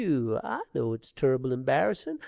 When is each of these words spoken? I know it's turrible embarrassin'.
I 0.03 0.63
know 0.73 0.93
it's 0.93 1.11
turrible 1.11 1.51
embarrassin'. 1.53 2.17